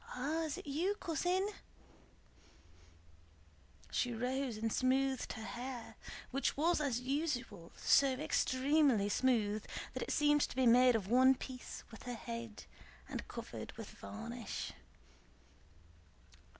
[0.15, 1.47] "Ah, is it you, cousin?"
[3.91, 5.95] She rose and smoothed her hair,
[6.31, 11.35] which was as usual so extremely smooth that it seemed to be made of one
[11.35, 12.65] piece with her head
[13.07, 14.71] and covered with varnish.